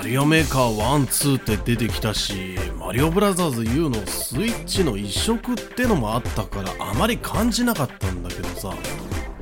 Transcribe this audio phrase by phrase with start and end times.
[0.00, 8.72] マリオメーカー1、2って出てきたし、マリオブラザーズ U のスイッチの移植ってのもあったからあまり感じなかったんだけどさ、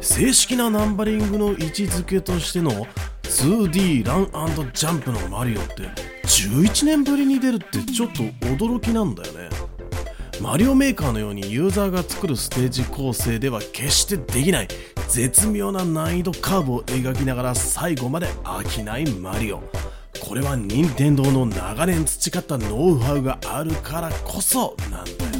[0.00, 2.88] 正式なナンバリングの位置づけとしての
[3.22, 4.26] 2D ラン
[4.72, 5.84] ジャンプのマリオって
[6.26, 9.50] 11年ぶりに出るってちょっと驚きなんだよね。
[10.40, 14.68] マリオメーカーのようにユーザーが作るステージ構成では決してできない
[15.08, 19.60] 絶妙な難易度カーブを描きながら最後まで飽きないマリオ
[20.20, 25.30] これは任天堂の長年培ったノウハウがあるからこそなんだよ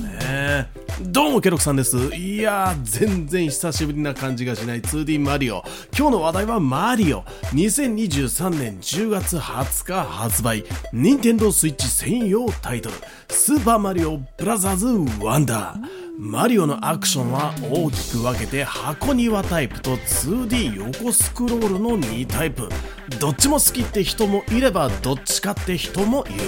[0.67, 0.69] ね。
[1.01, 1.97] どうもケロクさんです。
[2.17, 4.81] いやー全然久しぶりな感じがしない。
[4.81, 5.63] 2D マリオ。
[5.97, 7.23] 今日の話題はマリオ。
[7.53, 10.65] 2023年10月20日発売。
[10.93, 12.97] 任天堂スイッチ専用タイトル。
[13.29, 14.87] スーパーマリオブラザーズ
[15.25, 16.08] ワンダー。
[16.21, 22.69] マリオのアクションは大きく分けて箱庭タイプと 2D 横スクロールの2タイプ。
[23.21, 26.39] どっちも好きって人もいればどっちかって人もいる。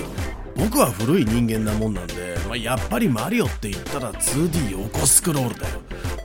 [0.56, 2.15] 僕は古い人間なもんなんで、
[2.48, 5.80] まあ、やっぱりマリオって言ったら 2D 横スクロールだよ。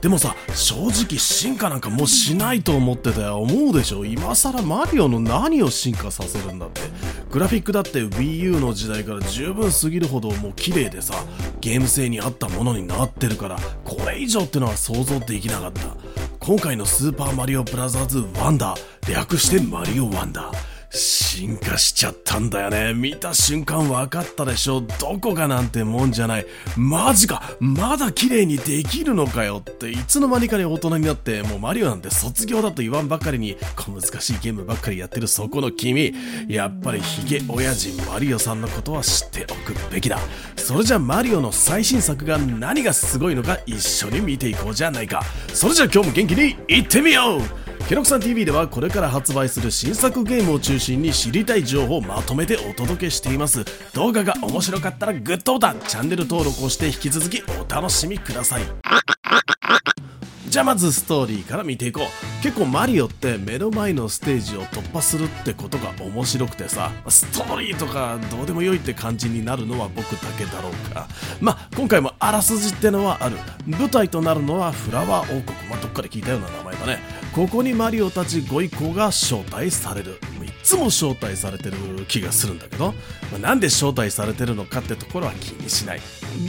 [0.06, 3.40] でもさ正直進化なんかもうしないと思ってたよ。
[3.40, 4.04] 思うでしょ？
[4.04, 6.82] 今更マリオの何を進化させるんだって。
[7.28, 11.14] グラフィックだって WiiU の時代から十分すぎるほどもう綺麗でさ
[11.60, 15.80] ゲーム性に合ったものになってるからこれ以上ってのは想像できなかった。
[16.38, 20.65] 今回のスーパーマリオブラザーズワンダー略してマリオワンダー。
[20.96, 22.94] 進化しちゃったんだよね。
[22.94, 24.80] 見た瞬間分かったでしょ。
[24.80, 26.46] どこがなんてもんじゃない。
[26.76, 36.14] マジかまだ綺麗にできるのかよって、いつの間にかに大人になって、もうマリオなんて卒業だと言わんばかりに、小難しいゲームばっかりやってるそこの君。
[36.48, 40.18] やっぱりヒゲ親父マリオさんのことは知っておくべきだ。
[40.56, 45.22] それじゃマリオの最新作が何がすごいのか一緒に見ていこうじゃないか。
[45.52, 53.64] それじゃ今日も元気にいってみようケロクさん TV ではこれから発売する新作ゲームを中心に知りたい情報をまとめてお届けしています。
[53.94, 59.15] 動画が面白かったらグッドボタンチャンネル登録をして引き続きお楽しみください。
[60.48, 62.42] じゃあまずストーリーから見ていこう。
[62.42, 66.92] 結構マリオって目の前のステージを突破するってことが面白くてさ。
[67.08, 71.08] ストーリーとかどうでもよいって感じになるのは僕だけだろうか。
[71.40, 73.36] まあ今回もあらすじってのはある。
[73.66, 75.56] 舞台となるのはフラワー王国。
[75.68, 76.98] まあどっかで聞いたような名前だね。
[77.34, 80.18] ここにマリオたちご一行が招待される。
[80.66, 81.76] つも招待されてる
[82.08, 82.92] 気がするんだけど、
[83.30, 86.00] まあ、なんで招待されてるのかってところは気にしない。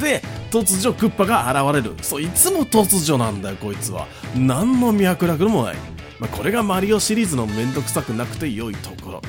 [0.02, 1.96] で突如クッパが現れる。
[2.02, 4.08] そういつも突如なんだよこいつは。
[4.36, 5.76] 何の脈絡もない、
[6.20, 9.22] まあ、これがマリオシリーズのめんどくさくなくて良いところ。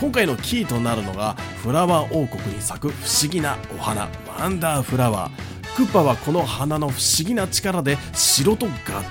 [0.00, 5.51] 今回のキーとなるのがフラワー王国に咲く不思議なお花ワンダーフラワー。
[5.76, 8.70] クッパはこの花の不思議な力で城と合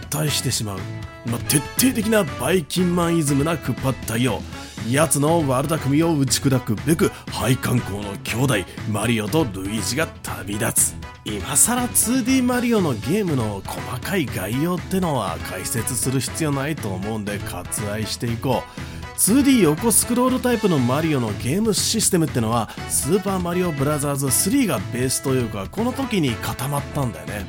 [0.10, 0.78] 体してしまう、
[1.26, 4.42] まあ、徹底的なバイキンマンイズムなクッパ大王
[4.90, 8.56] 奴の悪巧みを打ち砕くべく廃観光の兄弟
[8.92, 10.96] マリオとルイージが旅立つ。
[11.24, 18.91] 今さら 2D マリオのゲームの細かい概要ってのは解説する必要ないと思うんで割愛していこう。
[19.22, 27.46] 2D 横スクロールタイプのマリオのゲームシステムってのはスーパーマリオブラザーズ3がベースというかこの時に固まったんだよね。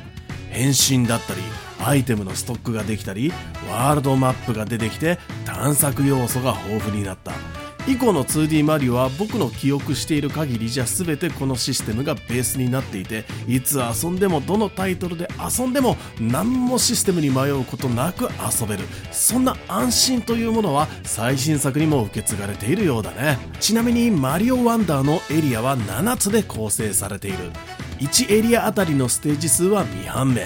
[0.51, 1.41] 変身だったり
[1.83, 3.33] アイテムのストックができたり
[3.67, 7.31] ワールドマップが出てきて探索要素が豊富になった。
[7.85, 18.85] 以降の 2D マリオは僕の記憶している限りじゃ全てこのシステムがベースになっていていつ遊んでもどのタイトルで遊んでも何もシステムに迷うことなく遊べる。
[19.11, 23.37] そんな安心というものは最新作にも受け継がれているようだね。
[23.59, 27.51] ちなみにマリオワンダーのエリアは7つで構成されている。
[27.99, 30.43] 1エリアあたりのステージ数は未判明。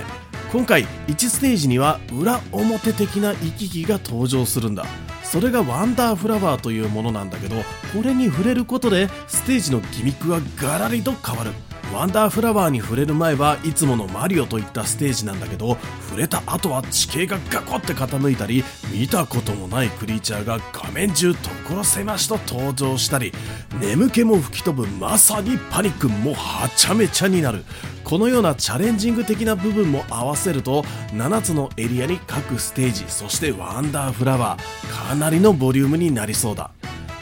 [0.52, 4.86] 今回1ステージには裏表的な行き来が登場するんだ。
[5.30, 7.58] それがワンダーフラワーというものなんだけど
[7.94, 11.52] これに触れることでステージのギミックがガラリと変わる。
[11.94, 15.78] ワンダーフラワーに触れる前はいつものマリオといったステージなんだけど
[16.10, 18.62] 触れた後は地形がガコって傾いたり
[18.92, 23.32] 見たこともないクリーチャーが画面中所狭しと登場したり
[23.80, 27.64] 眠気も吹き飛ぶまさにパニックもはちゃめちゃになる。
[28.08, 36.72] このようなチャレンジング的な部分も合わせると7つのエリアに各ステージそしてワンダーフラワーかなりのボリュームになりそうだ。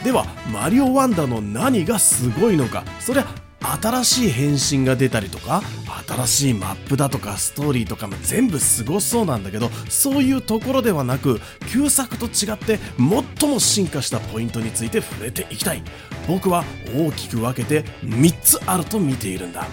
[0.03, 3.25] ではマリオワンダーの何がすごいのかそりゃ
[3.81, 5.63] 新しい変身が出たりとか
[6.07, 12.77] 新しいマップだとかストーリーとかも全部すごそうなんだけどそういうところではなく旧作と違って
[13.39, 15.81] 最も進化したポイントについて触れていきたい。
[16.27, 16.63] 僕は
[16.95, 19.65] 大きく分けて3つあると見ているんだ。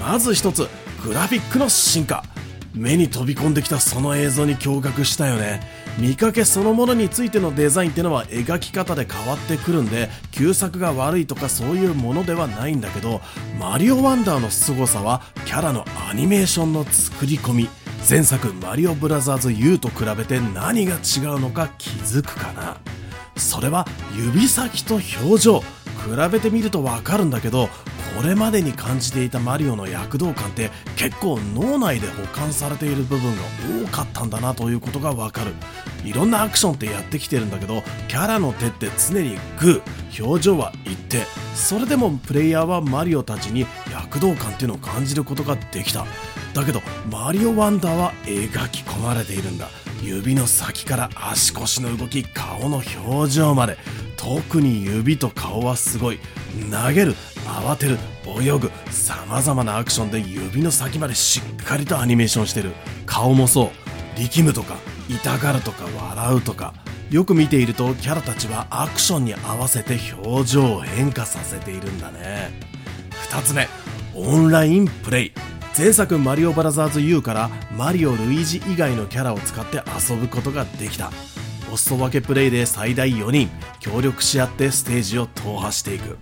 [0.00, 0.68] まず1つ
[1.04, 2.24] グラフィックの進化。
[2.72, 5.60] 目に飛び込んできたその映像に驚愕したよね。
[5.98, 13.20] 見かけそのものについてのデザインってのは描き方で変わってくるんで旧作が悪いとかそういうものではないんだけど
[13.58, 17.68] マリオワンダーの凄さはキャラのアニメーションの作り込み。
[18.08, 22.78] 前作マリオブラザーズ U と比べて何が違うのか気づくかな。
[23.36, 23.86] それは
[24.16, 25.62] 指先と表情。
[26.00, 27.68] 比べてみるとわかるんだけど
[28.20, 35.54] これまでに感じていたマリオの躍動感って結構脳内で保管されている部分が多かったんだなということがわかる。
[36.04, 41.24] いろんなアクションってやってきてるんだけどキャラの手って常にグー表情は一定
[41.54, 46.04] それでもプレイヤーはマリオたちに躍動感っていうのを感じることができた。
[46.52, 49.68] だけどマリオワンダーは描き込まれているんだ。
[50.02, 53.78] 指の先から足腰の動き顔の表情まで。
[54.16, 56.18] 特に指と顔はすごい。
[56.70, 57.14] 投げる
[57.50, 62.72] 慌てる泳ぐ様々なアクションで指の先までしっかりとアニメーションしてる。
[63.06, 63.72] 顔もそ
[64.16, 64.18] う。
[64.18, 64.76] 力むとか
[65.08, 66.74] 痛がるとか笑うとか。
[67.10, 72.52] よく見ているとキャラたちはアクションに合わせて表情を変化させているんだね。
[73.30, 73.68] 2つ目
[74.14, 75.32] オンラインプレイ。
[75.76, 81.10] 前作マリオブラザーズ U からマリオ・ルイージ以外のキャラを使って遊ぶことができた。
[81.72, 83.48] お裾分けプレイで最大4人
[83.78, 86.18] 協力し合ってステージを踏破していく。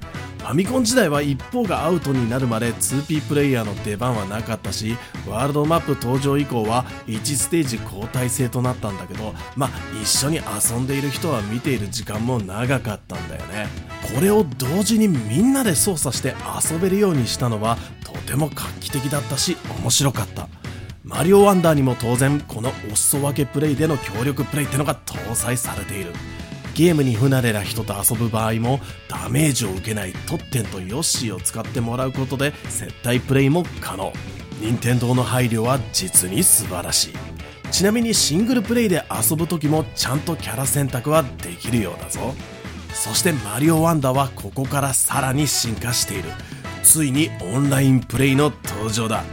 [0.49, 4.97] ァミコン時代は一方がアウトになるまで 2P プレイヤーの出番はなかったし
[5.29, 9.71] ワールドマップ登場以降は1ステージ交代制となったんだけどまあ
[10.03, 13.67] 一緒に遊んでいる人は見ている時間も長かったんだよね。
[14.15, 16.35] これを同時にみんなで操作して
[16.73, 20.49] 遊べるようにしたのはとても画期的だったし面白かった。
[21.05, 26.13] マリオワンダーにも当然このお裾分けプレイでの協力プレイってのが搭載されている。
[26.79, 28.79] ゲームに不慣れな人と遊ぶ場合も
[29.09, 34.13] ダメージを受けないトッテンとヨッシーを使ってもらうことで接待プレイも可能。
[34.61, 37.15] 任天堂の配慮は実に素晴らしい。
[37.73, 42.33] ちなみにシングルプレイで遊ぶ時もちゃんとキャラ選択はできるようだぞ。
[42.95, 46.31] そしてマリオワンダーはここからさらに進化している。
[46.85, 49.25] ついにオンラインプレイの登場だ。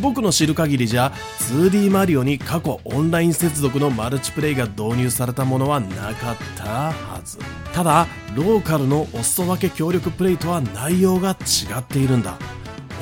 [0.00, 1.12] 僕の知る限りじゃ
[1.50, 7.38] 2D マリオに過去オンライン接続のマルチプレイが導入されたものはなかったはず。
[7.72, 12.38] ただローカルのお裾分け協力プレイとは内容が違っているんだ。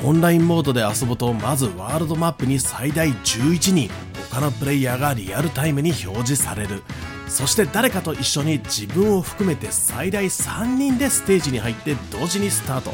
[0.03, 3.89] オンラインモードで遊ぶとまずワールドマップに最大11人
[4.29, 6.83] 他のプレイヤーがリアルタイムに表示される。
[7.27, 12.91] そして誰かと一緒に自分を含めて最大3人でステージに入って同時にスタート。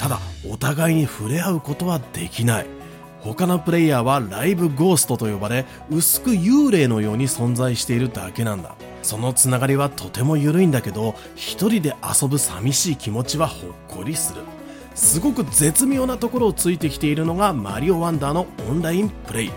[0.00, 2.79] ただお互いに触れ合うことはできない。
[3.22, 8.74] 他のプレイヤーはライブゴーストと呼ばれ薄く幽霊のように存在しているだけなんだ。
[9.02, 14.42] そのつながりはとても緩いんだけど一人で遊ぶ寂しい気持ちはほっこりする。
[14.94, 19.50] すごく絶妙なところをついてきているのがマリオワンダーのオンラインプレイ。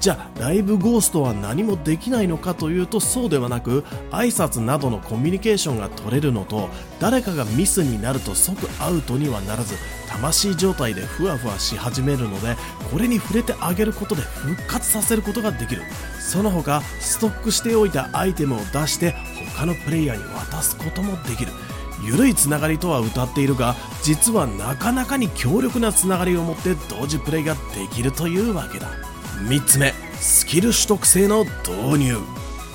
[0.00, 9.74] じゃあライブゴーストは何もできないのかというとそうではなく挨拶などのコミュニケーションが取れるのと誰かがミスになると即アウトにはならず
[10.08, 12.56] 魂状態でふわふわし始めるので
[12.90, 15.82] これに触れてあげることで復活させることができる。
[16.18, 19.16] その他ストックしておいたアイテムを出して
[19.56, 21.52] 他のプレイヤーに渡すこともできる。
[22.02, 27.60] 緩いつながりとは歌っているが実はなかなかに強力なつながりを持って同時プレイがで
[27.92, 28.88] きるというわけだ。
[29.40, 32.16] 3つ目スキル取得性の導入。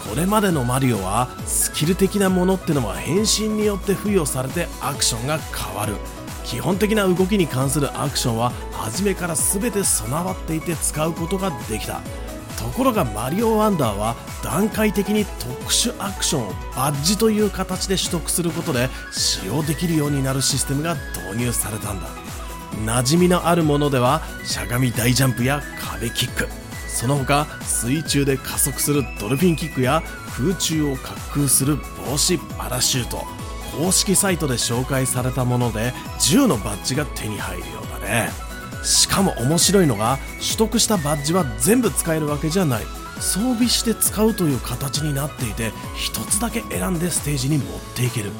[0.09, 5.95] これまでのマリオはスキル的なものってのは変身によって付与されてアクションが変わる。
[6.43, 12.01] 基本的な動きに関するアクションは初めから全て備わっていて使うことができた。
[12.57, 20.95] ところがマリオワンダーは段階的に特殊アクションをバッジという形で取得することで使用できるようになるシステムが
[21.29, 22.24] 導入されたんだ。
[22.85, 26.47] 馴染みのあるものではしゃがみ大ジャンプや壁キック。
[26.87, 30.01] その他水中で加速するドルフィンキックや
[30.37, 30.99] 空中を滑
[31.33, 31.77] 空する
[32.09, 33.23] 帽子パラシュート。
[33.77, 38.29] 公式サイトで紹介されたもので10のバッジが手に入るようだね。
[38.83, 42.83] しかも面白いのが取得したバッジは全部使えるわけじゃない。
[43.19, 45.71] 装備して使うという形になっていて
[46.13, 48.31] 1つだけ選んでステージに持っていける。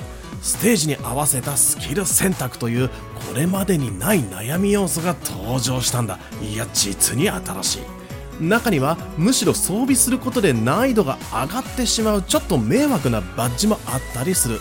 [0.46, 6.20] ステージに合わせたスキル選択というこれまでにない悩み要素が登場したんだ。
[6.40, 8.44] いや実に新しい。
[8.44, 12.22] 中にはむしろ装備することで難易度が上がってしまう。
[12.22, 14.60] ちょっと迷惑なバッジもあったりする。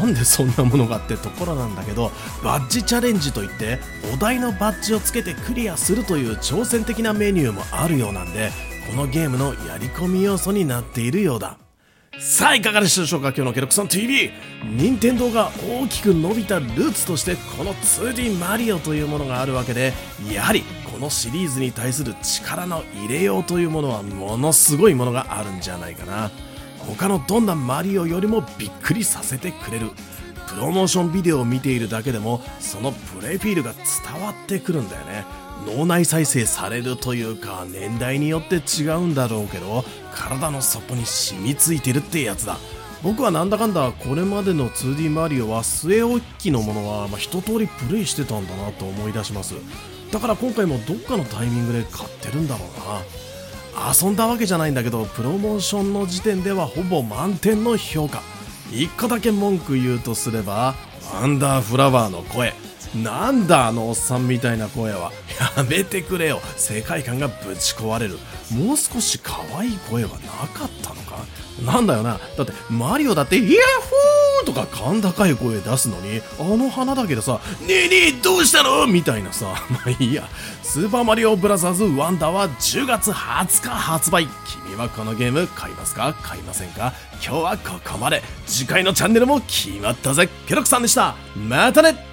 [0.00, 2.10] なんでそんなものがってところなんだけど
[2.42, 3.78] バッジチャレンジといって
[4.12, 8.50] お題のバッジをつけてクリアするという挑戦的なメニューもあるようなんで
[8.90, 11.58] このゲームのやり込み要素になっているようだ。
[12.20, 13.28] さあいかがでしたでしょうか？
[13.28, 14.32] 今日のケロクソン TV
[14.76, 19.92] 任天堂が大きく伸びたルーツとしてこの 2D マリオというものがあるわけで
[20.32, 26.30] やはりこのシリーズに対する力の入れようというものはものすごいものがあるんじゃないかな。
[26.78, 29.90] 他のどんなマリオよりもびっくりさせてくれる。
[30.48, 35.24] プロモーションビデオを見ているだけでもそのプレイフィールが伝わってくるんだよね。
[35.66, 42.56] 脳内再生されるというか年代によって違うんだろうけど体の底に染みついてるってやつだ。
[43.02, 49.54] 僕はなんだかんだこれまでの 2D マリオは据え置きのものは、まあ、一通りプレイしてたんだなと思い出します。
[50.10, 52.68] だから今回もどっかのタイミングで買ってるんだろう
[53.78, 53.92] な。
[53.94, 58.22] 遊んだわけじゃないんだけどプロモーションの時点ではほぼ満点の評価。
[58.72, 60.74] 一個だけ文句言うとすれば
[61.14, 62.52] ワンダーフラワーの声。
[62.94, 65.12] なんだあのおっさんみたいな声は
[65.56, 66.40] やめてくれよ。
[66.56, 68.18] 世界観がぶち壊れる。
[68.50, 70.16] もう少し可愛い声はな
[70.48, 71.18] かったのか
[71.64, 72.18] なんだよな。
[72.36, 80.28] だってマリオだって「イヤッホー!」とか甲高い声出すのにあの花だけでさ「ねえねえどうしたの?」みたいなさ まあいいや。
[80.62, 84.28] スーパーマリオブラザーズワンダーは10月20日発売。
[84.66, 86.14] 君はこのゲーム買いますか？
[86.22, 86.92] 買いませんか？
[87.24, 88.22] 今日はここまで。
[88.46, 90.28] 次回のチャンネルも決まったぜ。
[90.46, 91.14] ケロクさんでした。
[91.36, 92.04] またね！